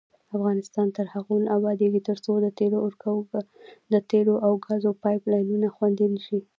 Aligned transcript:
افغانستان 0.37 0.87
تر 0.97 1.05
هغو 1.13 1.35
نه 1.45 1.49
ابادیږي، 1.57 2.01
ترڅو 2.09 2.31
د 3.93 3.97
تیلو 4.11 4.33
او 4.45 4.51
ګازو 4.65 4.91
پایپ 5.03 5.21
لاینونه 5.31 5.67
خوندي 5.75 6.07
نشي. 6.13 6.39